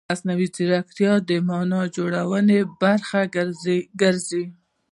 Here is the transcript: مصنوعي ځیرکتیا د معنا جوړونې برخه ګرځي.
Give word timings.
مصنوعي 0.09 0.47
ځیرکتیا 0.55 1.13
د 1.29 1.31
معنا 1.47 1.81
جوړونې 1.95 2.59
برخه 2.81 3.21
ګرځي. 4.01 4.43